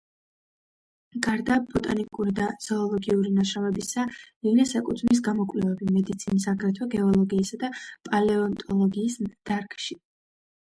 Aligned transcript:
გარდა 1.25 1.57
ბოტანიკური 1.73 2.33
და 2.39 2.47
ზოოლოგიური 2.67 3.33
ნაშრომებისა, 3.41 4.07
ლინეს 4.49 4.73
ეკუთვნის 4.81 5.23
გამოკვლევები 5.29 5.93
მედიცინის, 5.99 6.49
აგრეთვე 6.55 6.89
გეოლოგიისა 6.97 7.63
და 7.67 7.73
პალეონტოლოგიის 8.11 9.23
დარგში. 9.53 10.03